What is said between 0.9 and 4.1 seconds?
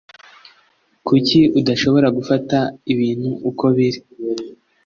Kuki udashobora gufata ibintu uko biri?